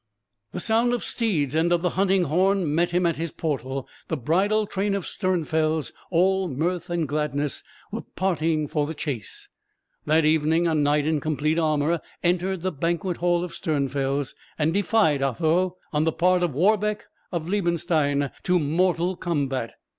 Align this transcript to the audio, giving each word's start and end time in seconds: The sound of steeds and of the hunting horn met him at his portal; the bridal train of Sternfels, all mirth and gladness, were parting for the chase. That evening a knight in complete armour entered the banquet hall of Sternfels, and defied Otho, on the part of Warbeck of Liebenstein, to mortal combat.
The 0.51 0.59
sound 0.59 0.93
of 0.93 1.03
steeds 1.03 1.53
and 1.53 1.71
of 1.71 1.83
the 1.83 1.91
hunting 1.91 2.23
horn 2.23 2.73
met 2.73 2.89
him 2.89 3.05
at 3.05 3.17
his 3.17 3.31
portal; 3.31 3.87
the 4.07 4.17
bridal 4.17 4.65
train 4.65 4.95
of 4.95 5.05
Sternfels, 5.05 5.91
all 6.09 6.47
mirth 6.47 6.89
and 6.89 7.07
gladness, 7.07 7.61
were 7.91 8.01
parting 8.15 8.67
for 8.67 8.87
the 8.87 8.95
chase. 8.95 9.47
That 10.07 10.25
evening 10.25 10.65
a 10.65 10.73
knight 10.73 11.05
in 11.05 11.19
complete 11.19 11.59
armour 11.59 12.01
entered 12.23 12.63
the 12.63 12.71
banquet 12.71 13.17
hall 13.17 13.43
of 13.43 13.51
Sternfels, 13.53 14.33
and 14.57 14.73
defied 14.73 15.21
Otho, 15.21 15.77
on 15.93 16.05
the 16.05 16.11
part 16.11 16.41
of 16.41 16.55
Warbeck 16.55 17.05
of 17.31 17.47
Liebenstein, 17.47 18.31
to 18.41 18.57
mortal 18.57 19.15
combat. 19.15 19.75